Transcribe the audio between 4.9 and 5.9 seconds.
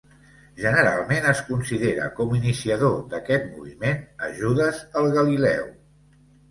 el Galileu.